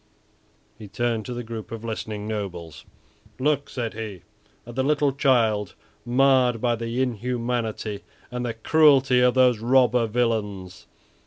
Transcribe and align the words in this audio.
He 0.79 0.87
turned 0.87 1.27
to 1.27 1.33
the 1.35 1.43
group 1.43 1.71
of 1.71 1.83
listening 1.85 2.27
nobles. 2.27 2.85
"Look," 3.37 3.69
said 3.69 3.93
he, 3.93 4.23
"at 4.65 4.75
this 4.75 4.83
little 4.83 5.11
child 5.11 5.75
marred 6.07 6.59
by 6.59 6.75
the 6.75 7.03
inhumanity 7.03 7.99
and 8.31 8.43
the 8.43 8.55
cruelty 8.55 9.19
of 9.19 9.35
those 9.35 9.59
robber 9.59 10.07
villains. 10.07 10.87